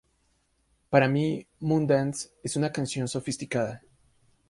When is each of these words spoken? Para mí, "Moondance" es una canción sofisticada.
Para 0.89 1.07
mí, 1.07 1.45
"Moondance" 1.59 2.31
es 2.43 2.55
una 2.55 2.71
canción 2.71 3.07
sofisticada. 3.07 3.83